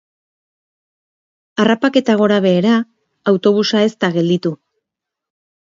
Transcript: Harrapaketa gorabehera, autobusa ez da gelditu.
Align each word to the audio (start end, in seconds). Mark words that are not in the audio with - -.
Harrapaketa 1.65 2.17
gorabehera, 2.23 2.81
autobusa 3.35 3.87
ez 3.91 3.95
da 4.07 4.15
gelditu. 4.19 4.57